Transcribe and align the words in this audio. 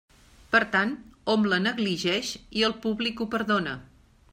Per 0.55 0.61
tant, 0.75 0.93
hom 1.35 1.45
la 1.53 1.61
negligeix 1.67 2.35
i 2.63 2.67
el 2.71 2.77
públic 2.87 3.23
ho 3.27 3.33
perdona. 3.39 3.81